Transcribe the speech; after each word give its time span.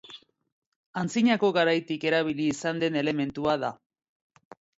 Antzinako 1.01 1.49
garaitik 1.57 2.07
erabili 2.13 2.49
izan 2.55 2.81
den 2.85 2.99
elementua 3.03 3.55
da. 3.67 3.71